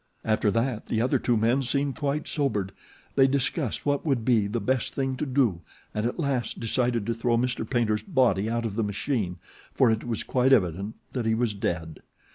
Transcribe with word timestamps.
"After 0.25 0.49
that 0.49 0.87
the 0.87 0.99
other 0.99 1.19
two 1.19 1.37
men 1.37 1.61
seemed 1.61 1.95
quite 1.95 2.27
sobered. 2.27 2.71
They 3.13 3.27
discussed 3.27 3.85
what 3.85 4.03
would 4.03 4.25
be 4.25 4.47
the 4.47 4.59
best 4.59 4.95
thing 4.95 5.15
to 5.17 5.27
do 5.27 5.61
and 5.93 6.07
at 6.07 6.17
last 6.17 6.59
decided 6.59 7.05
to 7.05 7.13
throw 7.13 7.37
Mr. 7.37 7.69
Paynter's 7.69 8.01
body 8.01 8.49
out 8.49 8.65
of 8.65 8.73
the 8.75 8.83
machine, 8.83 9.37
for 9.71 9.91
it 9.91 10.03
was 10.03 10.23
quite 10.23 10.53
evident 10.53 10.95
that 11.11 11.27
he 11.27 11.35
was 11.35 11.53
dead. 11.53 11.99